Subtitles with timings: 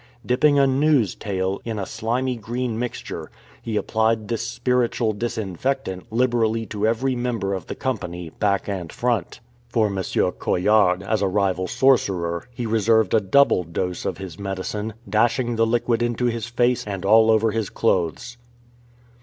[0.25, 3.29] Dipping 150 IN KHAMA'S COUNTRY a gnu''s tail in a slimy green mixture,
[3.61, 9.41] he applied this spiritual disinfectant liberally to every member of the company, back and front.
[9.69, 9.97] For M.
[10.39, 15.55] Coillard, as a rival sorcerer, he reserved a double dose of his medicine, dash ing
[15.55, 18.37] the liquid into his face and all over his clothes.